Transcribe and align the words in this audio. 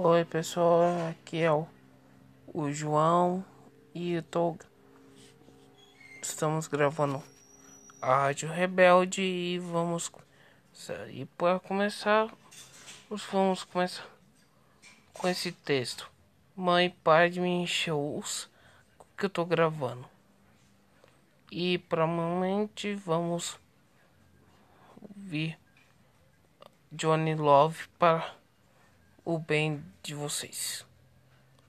Oi 0.00 0.24
pessoal, 0.24 1.08
aqui 1.10 1.38
é 1.38 1.50
o, 1.50 1.66
o 2.54 2.70
João 2.70 3.44
e 3.92 4.12
eu 4.12 4.22
tô, 4.22 4.56
estamos 6.22 6.68
gravando 6.68 7.20
a 8.00 8.26
Rádio 8.26 8.48
Rebelde 8.48 9.22
e 9.22 9.58
vamos 9.58 10.08
e 11.10 11.24
para 11.36 11.58
começar 11.58 12.32
vamos 13.32 13.64
começar 13.64 14.06
com 15.12 15.26
esse 15.26 15.50
texto. 15.50 16.08
Mãe, 16.54 16.90
para 17.02 17.28
de 17.28 17.40
me 17.40 17.48
encher 17.48 17.92
os 17.92 18.48
que 19.16 19.26
eu 19.26 19.30
tô 19.30 19.44
gravando. 19.44 20.08
E 21.50 21.76
momento 22.06 22.86
vamos 22.94 23.58
ouvir 25.02 25.58
Johnny 26.92 27.34
Love 27.34 27.88
para 27.98 28.38
o 29.28 29.38
bem 29.38 29.84
de 30.02 30.14
vocês, 30.14 30.86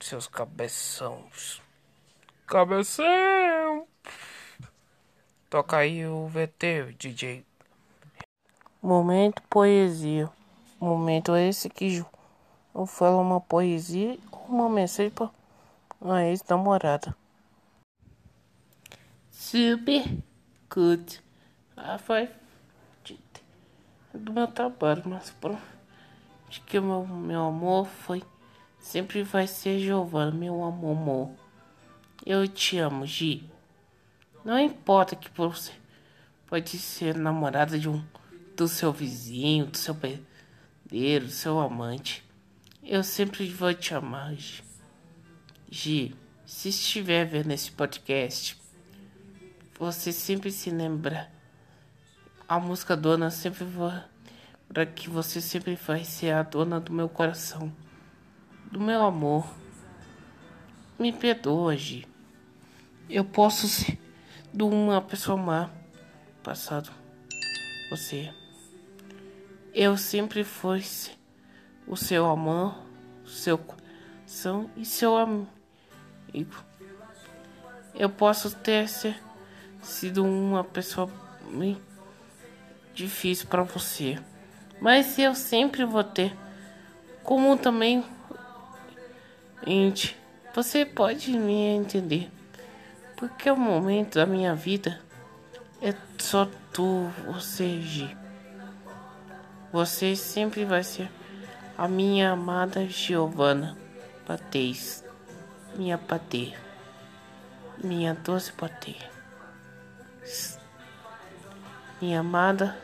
seus 0.00 0.26
cabeções. 0.26 1.62
Cabeção! 2.48 3.86
Toca 5.48 5.76
aí 5.76 6.04
o 6.04 6.26
VT, 6.26 6.96
DJ. 6.98 7.46
Momento 8.82 9.40
poesia. 9.42 10.28
Momento 10.80 11.36
esse 11.36 11.70
que 11.70 12.04
eu 12.74 12.86
falo 12.86 13.20
uma 13.20 13.40
poesia 13.40 14.18
uma 14.48 14.68
mensagem 14.68 15.12
para 15.12 15.30
a 16.02 16.24
ex-namorada. 16.24 17.16
Super 19.30 20.02
good. 20.68 21.22
Ah, 21.76 21.98
foi 21.98 22.28
do 24.12 24.32
meu 24.32 24.48
trabalho, 24.48 25.04
mas 25.06 25.30
pronto 25.30 25.73
de 26.54 26.60
que 26.60 26.78
meu, 26.78 27.04
meu 27.04 27.42
amor 27.42 27.86
foi. 27.86 28.22
Sempre 28.78 29.24
vai 29.24 29.46
ser 29.46 29.80
Giovana, 29.80 30.30
meu 30.30 30.62
amor, 30.62 30.96
amor. 30.96 31.30
Eu 32.24 32.46
te 32.46 32.78
amo, 32.78 33.04
Gi. 33.04 33.50
Não 34.44 34.58
importa 34.58 35.16
que 35.16 35.28
você 35.34 35.72
pode 36.46 36.78
ser 36.78 37.16
namorada 37.16 37.76
de 37.76 37.88
um 37.88 38.04
do 38.56 38.68
seu 38.68 38.92
vizinho, 38.92 39.66
do 39.66 39.76
seu 39.76 39.96
pedreiro, 39.96 41.26
do 41.26 41.32
seu 41.32 41.58
amante. 41.58 42.24
Eu 42.84 43.02
sempre 43.02 43.48
vou 43.48 43.74
te 43.74 43.92
amar, 43.92 44.34
Gi. 44.36 44.62
Gi, 45.68 46.16
se 46.46 46.68
estiver 46.68 47.24
vendo 47.24 47.50
esse 47.50 47.72
podcast, 47.72 48.56
você 49.76 50.12
sempre 50.12 50.52
se 50.52 50.70
lembra. 50.70 51.32
A 52.46 52.60
música 52.60 52.96
dona 52.96 53.28
sempre 53.30 53.64
vai 53.64 54.13
para 54.74 54.84
que 54.84 55.08
você 55.08 55.40
sempre 55.40 55.76
vai 55.76 56.02
ser 56.02 56.32
a 56.32 56.42
dona 56.42 56.80
do 56.80 56.92
meu 56.92 57.08
coração, 57.08 57.72
do 58.72 58.80
meu 58.80 59.02
amor. 59.02 59.46
Me 60.98 61.12
perdoa, 61.12 61.76
Gi. 61.76 62.04
Eu 63.08 63.24
posso 63.24 63.68
ser 63.68 63.96
de 64.52 64.64
uma 64.64 65.00
pessoa 65.00 65.36
má 65.36 65.70
passado. 66.42 66.90
Você. 67.88 68.34
Eu 69.72 69.96
sempre 69.96 70.42
fui 70.42 70.82
o 71.86 71.96
seu 71.96 72.26
amor, 72.26 72.76
seu 73.24 73.56
coração 73.56 74.68
e 74.76 74.84
seu 74.84 75.16
amigo. 75.16 75.46
Eu 77.94 78.10
posso 78.10 78.56
ter 78.56 78.88
sido 79.80 80.24
uma 80.24 80.64
pessoa 80.64 81.08
difícil 82.92 83.46
para 83.46 83.62
você. 83.62 84.18
Mas 84.84 85.18
eu 85.18 85.34
sempre 85.34 85.82
vou 85.82 86.04
ter. 86.04 86.36
Como 87.22 87.56
também. 87.56 88.04
Gente, 89.66 90.14
você 90.54 90.84
pode 90.84 91.32
me 91.32 91.54
entender. 91.54 92.30
Porque 93.16 93.50
o 93.50 93.56
momento 93.56 94.16
da 94.16 94.26
minha 94.26 94.54
vida 94.54 95.00
é 95.80 95.94
só 96.18 96.46
tu, 96.70 97.10
você, 97.24 97.80
Gi. 97.80 98.14
Você 99.72 100.14
sempre 100.14 100.66
vai 100.66 100.84
ser 100.84 101.10
a 101.78 101.88
minha 101.88 102.32
amada 102.32 102.86
Giovana 102.86 103.78
Patês. 104.26 105.02
Minha 105.76 105.96
patê. 105.96 106.52
Minha 107.82 108.12
doce 108.12 108.52
patê. 108.52 108.96
Minha 112.02 112.20
amada 112.20 112.76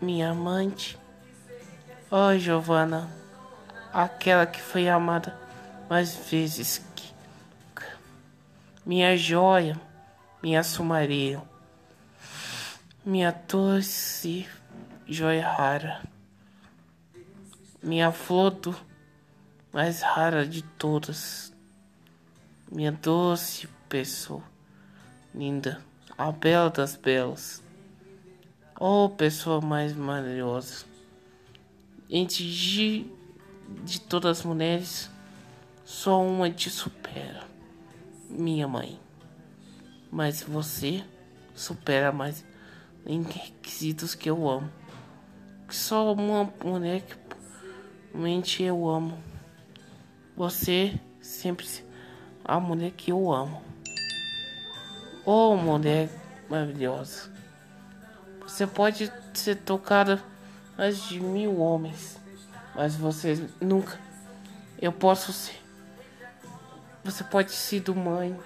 minha 0.00 0.30
amante. 0.30 0.98
Oh, 2.10 2.36
Giovana, 2.38 3.10
aquela 3.92 4.46
que 4.46 4.60
foi 4.60 4.88
amada 4.88 5.36
mais 5.88 6.14
vezes 6.14 6.84
que 6.94 7.12
minha 8.84 9.16
joia, 9.16 9.80
minha 10.42 10.62
sumaria, 10.62 11.42
minha 13.04 13.32
doce 13.48 14.48
joia 15.06 15.46
rara, 15.46 16.02
minha 17.82 18.12
flor 18.12 18.50
do 18.50 18.76
mais 19.72 20.02
rara 20.02 20.46
de 20.46 20.62
todas, 20.62 21.52
minha 22.70 22.92
doce 22.92 23.68
pessoa 23.88 24.42
linda, 25.34 25.80
a 26.16 26.30
bela 26.30 26.70
das 26.70 26.94
belas. 26.94 27.63
Oh, 28.78 29.08
pessoa 29.08 29.60
mais 29.60 29.94
maravilhosa. 29.94 30.84
Entre 32.10 32.44
de, 32.44 33.06
de 33.84 34.00
todas 34.00 34.38
as 34.38 34.44
mulheres, 34.44 35.10
só 35.84 36.20
uma 36.20 36.50
te 36.50 36.68
supera. 36.68 37.44
Minha 38.28 38.66
mãe. 38.66 38.98
Mas 40.10 40.42
você 40.42 41.04
supera 41.54 42.10
mais 42.10 42.44
em 43.06 43.22
requisitos 43.22 44.14
que 44.14 44.28
eu 44.28 44.48
amo. 44.48 44.70
Só 45.68 46.12
uma 46.12 46.52
mulher 46.64 47.02
que 47.02 47.16
realmente 48.12 48.62
eu 48.62 48.88
amo. 48.88 49.18
Você 50.36 50.98
sempre 51.20 51.66
a 52.44 52.58
mulher 52.58 52.90
que 52.90 53.12
eu 53.12 53.32
amo. 53.32 53.62
Oh, 55.24 55.56
mulher 55.56 56.10
maravilhosa. 56.50 57.32
Você 58.54 58.68
pode 58.68 59.12
ser 59.32 59.56
tocada 59.56 60.22
mais 60.78 61.02
de 61.08 61.18
mil 61.18 61.58
homens, 61.58 62.16
mas 62.72 62.94
você 62.94 63.48
nunca. 63.60 63.98
Eu 64.80 64.92
posso 64.92 65.32
ser. 65.32 65.60
Você 67.02 67.24
pode 67.24 67.50
ser 67.50 67.80
do 67.80 67.96
mãe, 67.96 68.38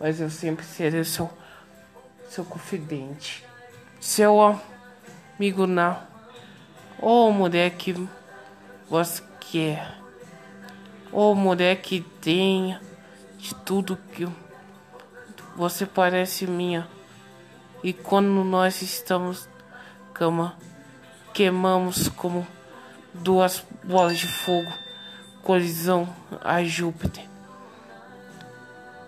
mas 0.00 0.20
eu 0.20 0.28
sempre 0.28 0.64
serei 0.64 1.04
seu, 1.04 1.30
seu 2.28 2.44
confidente, 2.44 3.46
seu 4.00 4.58
amigo 5.38 5.64
na. 5.64 6.08
Ou 6.98 7.32
mulher 7.32 7.70
que 7.76 7.94
você 8.88 9.22
quer, 9.38 9.94
ou 11.12 11.36
mulher 11.36 11.80
que 11.80 12.00
tenha 12.20 12.82
de 13.38 13.54
tudo 13.54 13.96
que 14.12 14.28
você 15.54 15.86
parece 15.86 16.48
minha. 16.48 16.88
E 17.82 17.92
quando 17.92 18.44
nós 18.44 18.82
estamos 18.82 19.48
cama, 20.12 20.54
queimamos 21.32 22.08
como 22.08 22.46
duas 23.14 23.64
bolas 23.82 24.18
de 24.18 24.26
fogo, 24.26 24.70
colisão 25.42 26.08
a 26.44 26.62
Júpiter. 26.62 27.24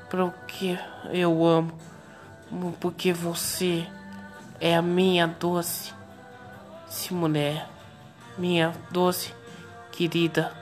Porque 0.08 0.78
eu 1.10 1.44
amo, 1.44 1.72
porque 2.80 3.12
você 3.12 3.86
é 4.58 4.74
a 4.74 4.82
minha 4.82 5.26
doce 5.26 5.92
se 6.92 7.14
mulher, 7.14 7.68
minha 8.36 8.74
doce 8.90 9.34
querida. 9.90 10.52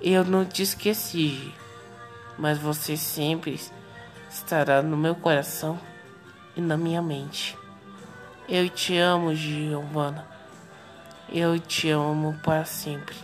Eu 0.00 0.24
não 0.24 0.44
te 0.44 0.62
esqueci, 0.62 1.54
mas 2.36 2.58
você 2.58 2.96
sempre 2.96 3.60
estará 4.28 4.82
no 4.82 4.96
meu 4.96 5.14
coração 5.14 5.78
e 6.56 6.60
na 6.60 6.76
minha 6.76 7.02
mente. 7.02 7.56
Eu 8.48 8.68
te 8.68 8.96
amo, 8.98 9.34
Giovana. 9.34 10.26
Eu 11.28 11.58
te 11.58 11.90
amo 11.90 12.38
para 12.42 12.64
sempre. 12.64 13.16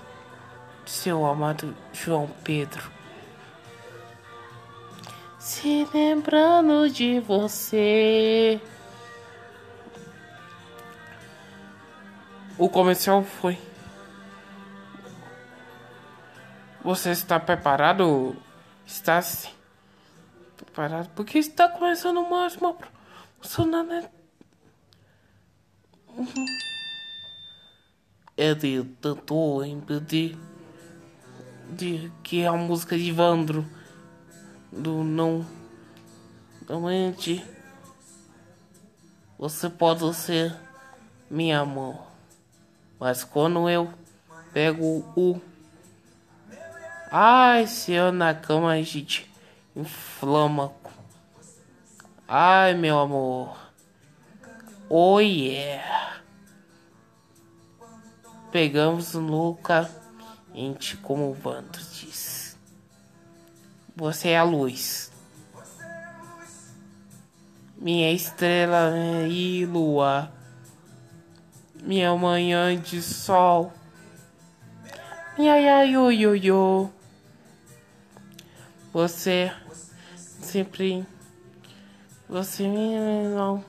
Seu 0.87 1.27
amado 1.27 1.75
João 1.93 2.29
Pedro. 2.43 2.91
Se 5.39 5.87
lembrando 5.93 6.89
de 6.89 7.21
você. 7.21 8.61
O 12.57 12.69
comercial 12.69 13.23
foi. 13.23 13.59
Você 16.83 17.11
está 17.11 17.39
preparado? 17.39 18.35
Está 18.87 19.21
-se 19.21 19.51
preparado? 20.57 21.11
Porque 21.15 21.39
está 21.39 21.69
começando 21.69 22.23
mais 22.29 22.57
uma 22.57 22.73
Sonana. 23.41 24.11
De 28.37 28.85
tanto 29.01 29.65
impedir 29.65 30.39
de 31.71 32.11
que 32.23 32.43
é 32.43 32.47
a 32.47 32.53
música 32.53 32.97
de 32.97 33.13
Vandro 33.13 33.67
do 34.73 35.03
não 35.03 35.45
realmente 36.67 37.45
você 39.39 39.69
pode 39.69 40.15
ser 40.15 40.55
minha 41.31 41.65
mão 41.65 42.07
mas 42.99 43.25
quando 43.25 43.69
eu 43.69 43.93
pego 44.53 45.05
o 45.17 45.41
ai 47.11 47.67
se 47.67 47.93
eu 47.93 48.13
na 48.13 48.35
cama 48.35 48.73
a 48.73 48.83
gente 48.83 49.31
inflama 49.75 50.73
ai 52.29 52.75
meu 52.75 52.99
amor 52.99 53.57
oh 54.89 55.19
yeah 55.21 56.21
pegamos 58.53 59.15
louca 59.15 59.91
ente 60.55 60.97
como 60.97 61.31
o 61.31 61.35
Vando 61.35 61.79
diz. 61.79 62.59
Você 63.95 64.31
é 64.31 64.39
a 64.39 64.43
luz. 64.43 65.13
Minha 67.77 68.13
estrela 68.13 68.93
e 69.29 69.65
lua. 69.65 70.33
Minha 71.83 72.15
manhã 72.17 72.77
de 72.77 73.01
sol. 73.01 73.73
Ia 75.39 75.85
yo. 75.85 76.91
Você 78.93 79.53
sempre 80.15 81.07
você 82.29 82.69
me 82.69 83.29
não. 83.29 83.65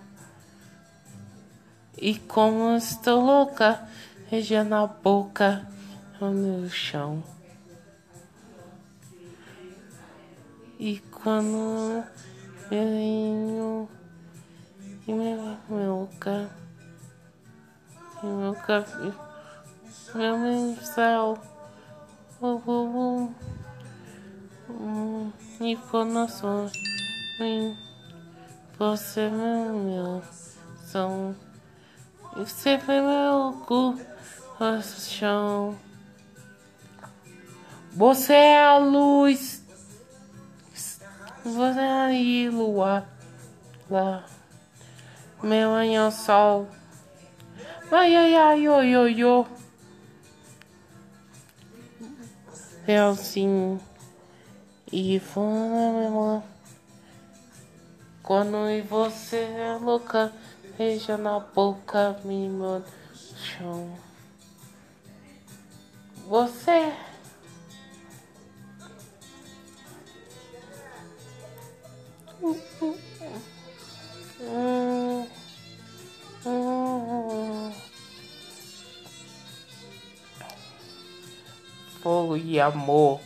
E 1.97 2.15
como 2.19 2.75
estou 2.75 3.23
louca, 3.23 3.87
regia 4.27 4.63
na 4.63 4.85
boca 4.87 5.67
no 6.19 6.69
chão. 6.69 7.23
E 10.77 10.99
quando 11.11 12.03
eu 12.71 12.85
venho 12.85 13.89
e 15.07 15.13
meu, 15.13 15.57
meu 15.69 16.09
carro, 16.19 16.49
meu 18.23 18.53
carro, 18.53 19.13
meu 20.13 20.37
mensal, 20.37 21.37
oh, 22.39 22.61
oh, 22.65 23.29
e 25.59 25.71
informações, 25.71 26.71
você 28.79 29.29
meu, 29.29 29.73
meu, 29.73 30.23
são, 30.85 31.35
você 32.33 32.79
foi 32.79 33.01
meu 33.01 33.61
cu, 33.67 33.99
chão. 34.97 35.77
Você 37.91 38.33
é 38.33 38.63
a 38.63 38.77
luz. 38.77 39.61
Você 41.43 41.79
é 41.79 41.91
aí, 41.91 42.49
lua. 42.49 43.05
Lá. 43.89 44.23
Meu 45.43 45.71
anjo 45.71 46.11
sol. 46.11 46.67
Ai, 47.91 48.15
ai, 48.15 48.35
ai, 48.35 48.69
oi, 48.69 48.95
oi, 48.95 49.23
oi. 49.25 49.45
É 52.87 52.99
assim. 52.99 53.79
E 54.91 55.19
foi 55.19 55.43
Quando 58.29 58.57
você 58.87 59.37
é 59.37 59.75
louca, 59.81 60.31
beija 60.77 61.17
na 61.17 61.39
boca, 61.39 62.15
me 62.23 62.47
chão. 63.35 63.97
Você 66.27 66.93
Fogo 82.03 82.37
e 82.37 82.59
amor, 82.59 83.19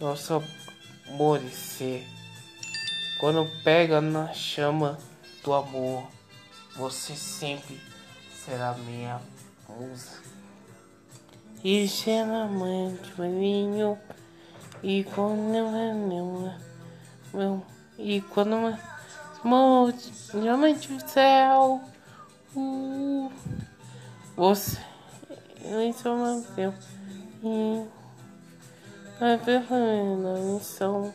nosso 0.00 0.42
amor 1.06 1.44
e 1.44 1.50
ser. 1.50 2.15
Quando 3.18 3.50
pega 3.64 4.00
na 4.00 4.32
chama 4.32 4.98
do 5.42 5.54
amor, 5.54 6.06
você 6.76 7.16
sempre 7.16 7.80
será 8.44 8.74
minha 8.74 9.20
musa. 9.68 10.22
E 11.64 11.88
será 11.88 12.46
de 12.46 13.18
maninho, 13.18 13.98
e 14.82 15.02
quando 15.04 15.54
eu 15.54 15.70
meu, 15.94 16.52
meu 17.32 17.66
e 17.98 18.20
quando 18.20 18.78
diamante 20.34 20.92
do 20.92 21.08
céu, 21.08 21.80
uh, 22.54 23.32
você 24.36 24.78
nem 25.64 25.92
só 25.92 26.14
nasceu 26.16 26.74
e 27.42 27.86
a 29.20 29.38
perfeita 29.38 30.40
missão. 30.44 31.14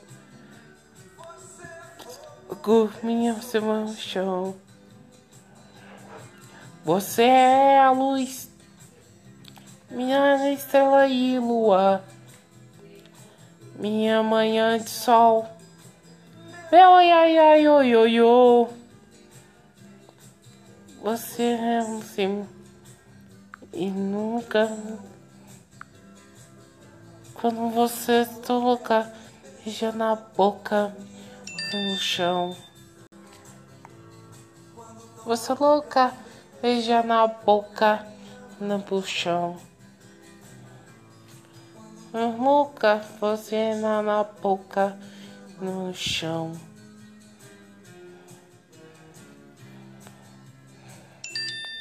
Minha 3.02 3.34
você 3.34 3.60
no 3.60 3.92
chão. 3.96 4.56
Você 6.86 7.24
é 7.24 7.80
a 7.80 7.90
luz, 7.90 8.52
minha 9.90 10.52
estrela 10.54 11.08
e 11.08 11.40
lua, 11.40 12.04
minha 13.76 14.22
manhã 14.22 14.78
de 14.78 14.92
sol. 14.92 15.50
Meu 16.72 16.96
ai 16.96 17.12
ai 17.12 17.38
ai 17.38 17.68
oi 17.68 18.22
oi. 18.22 18.68
Você 21.02 21.44
é 21.44 21.82
um 21.82 22.00
sim 22.00 22.48
e 23.74 23.90
nunca 23.90 24.70
quando 27.34 27.70
você 27.72 28.24
toca 28.46 29.12
já 29.66 29.92
na 29.92 30.16
boca 30.16 30.96
no 31.78 31.98
chão. 31.98 32.56
Você 35.26 35.54
louca, 35.54 36.14
beija 36.62 37.04
na 37.04 37.28
boca 37.28 38.06
no 38.60 39.04
chão. 39.04 39.58
Louca, 42.14 42.98
você 43.20 43.76
na, 43.76 44.02
na 44.02 44.24
boca 44.24 44.98
no 45.62 45.94
chão. 45.94 46.52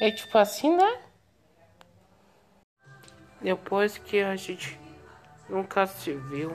É 0.00 0.11
tipo 0.11 0.38
assim, 0.38 0.76
né? 0.76 1.00
Depois 3.41 3.99
que 3.99 4.21
a 4.21 4.37
gente 4.37 4.79
nunca 5.49 5.87
se 5.87 6.12
viu. 6.12 6.55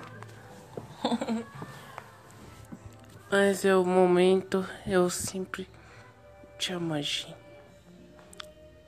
Mas 3.31 3.65
é 3.65 3.75
o 3.75 3.83
momento, 3.83 4.65
eu 4.85 5.09
sempre 5.09 5.67
te 6.59 6.73
amo, 6.73 6.93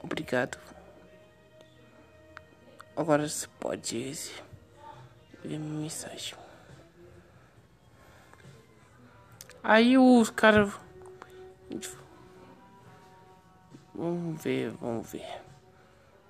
Obrigado. 0.01 0.60
Agora 2.96 3.27
você 3.27 3.48
pode 3.60 4.13
ver 5.44 5.60
minha 5.60 5.82
mensagem. 5.82 6.36
Aí 9.63 9.98
os 9.98 10.29
caras. 10.29 10.72
Vamos 13.94 14.41
ver, 14.41 14.70
vamos 14.72 15.12
ver. 15.12 15.41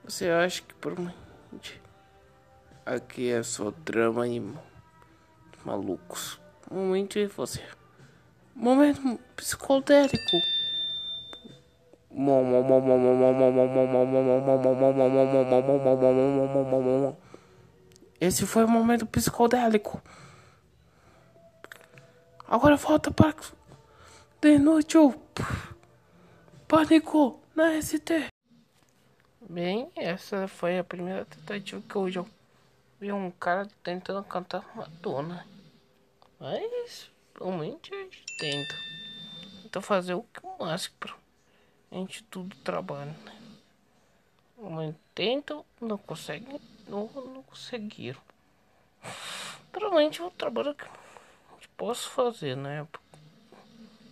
Você 0.06 0.30
acha 0.30 0.62
que 0.62 0.74
por 0.76 0.96
Aqui 2.86 3.30
é 3.30 3.44
só 3.44 3.70
drama 3.72 4.28
e 4.28 4.42
malucos. 5.66 6.40
Momento 6.72 7.14
de 7.14 7.28
você. 7.28 7.77
Momento 8.58 9.20
psicodélico. 9.36 10.42
Esse 18.20 18.48
foi 18.48 18.64
o 18.64 18.68
momento 18.68 19.06
psicodélico. 19.06 20.02
Agora 22.48 22.76
volta 22.78 23.12
para 23.12 23.36
de 24.42 24.58
noite 24.58 24.98
o 24.98 25.14
pânico 26.68 27.40
na 27.56 27.80
ST. 27.80 28.26
Bem, 29.48 29.92
essa 29.96 30.48
foi 30.48 30.80
a 30.80 30.84
primeira 30.84 31.26
tentativa 31.26 31.80
que 31.88 31.96
hoje 31.96 32.18
eu 32.18 32.28
vi 33.00 33.12
um 33.12 33.30
cara 33.30 33.68
tentando 33.84 34.24
cantar 34.24 34.66
Madonna. 34.76 35.46
Mas 36.40 37.12
realmente 37.38 37.94
a 37.94 37.98
gente 38.04 38.24
tenta. 38.38 38.76
Tenta 39.64 39.82
fazer 39.82 40.14
o 40.14 40.24
que 40.24 40.40
o 40.44 40.58
máximo 40.60 40.96
pra 41.00 41.16
gente 41.92 42.24
tudo 42.24 42.56
trabalha, 42.58 43.12
né? 43.24 43.42
Mas 44.58 44.96
tentam, 45.14 45.64
não 45.80 45.98
conseguem, 45.98 46.60
não, 46.88 47.08
não 47.08 47.44
conseguiram. 47.44 48.20
é 50.22 50.26
um 50.26 50.32
trabalho 50.32 50.74
que 50.74 50.88
posso 51.78 52.10
fazer, 52.10 52.58
né? 52.58 52.88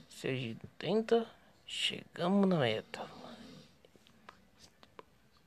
Se 0.09 0.27
a 0.27 0.35
gente 0.35 0.67
tenta, 0.77 1.27
chegamos 1.65 2.47
na 2.47 2.57
meta. 2.57 3.09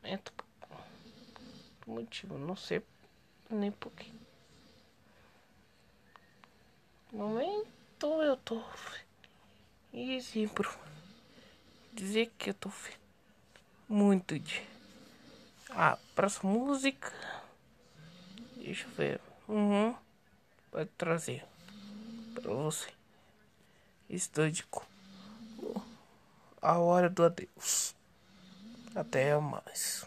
Meta 0.02 0.32
por 1.80 1.94
motivo, 1.94 2.37
não 2.38 2.56
sei 2.56 2.82
nem 3.49 3.70
porquê. 3.70 4.11
No 4.11 4.27
momento 7.12 8.23
eu 8.23 8.37
tô 8.37 8.62
e 9.93 10.49
por 10.55 10.79
dizer 11.93 12.31
que 12.38 12.50
eu 12.50 12.55
tô 12.55 12.71
muito 13.88 14.38
de. 14.38 14.62
Ah, 15.71 15.99
próxima 16.15 16.53
música. 16.53 17.12
Deixa 18.57 18.87
eu 18.87 18.91
ver. 18.93 19.21
Uhum. 19.49 19.95
Pode 20.71 20.91
trazer 20.99 21.45
para 22.35 22.53
você. 22.53 22.91
Estúdico. 24.09 24.87
A 26.61 26.79
hora 26.79 27.09
do 27.09 27.25
adeus. 27.25 27.95
Até 28.95 29.37
mais. 29.38 30.07